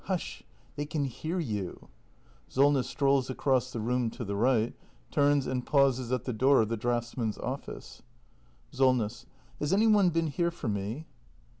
[0.11, 0.41] ]Hush—
[0.77, 1.89] they can hear you!
[2.47, 4.73] [Solness strolls across the room to the right,
[5.11, 8.01] turns and pauses at the door of the draughtsmen's office.
[8.71, 9.27] Solness.
[9.59, 11.05] Has any one been here for me